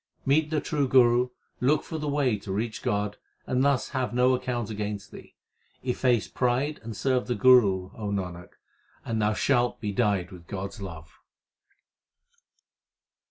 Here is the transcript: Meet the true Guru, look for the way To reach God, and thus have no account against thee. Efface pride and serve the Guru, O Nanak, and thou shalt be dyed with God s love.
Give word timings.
Meet 0.25 0.49
the 0.49 0.59
true 0.59 0.87
Guru, 0.87 1.29
look 1.59 1.83
for 1.83 1.99
the 1.99 2.07
way 2.07 2.35
To 2.39 2.51
reach 2.51 2.81
God, 2.81 3.17
and 3.45 3.63
thus 3.63 3.89
have 3.89 4.15
no 4.15 4.33
account 4.33 4.71
against 4.71 5.11
thee. 5.11 5.35
Efface 5.83 6.27
pride 6.27 6.79
and 6.81 6.97
serve 6.97 7.27
the 7.27 7.35
Guru, 7.35 7.91
O 7.95 8.09
Nanak, 8.09 8.53
and 9.05 9.21
thou 9.21 9.33
shalt 9.33 9.79
be 9.79 9.91
dyed 9.91 10.31
with 10.31 10.47
God 10.47 10.69
s 10.69 10.81
love. 10.81 11.19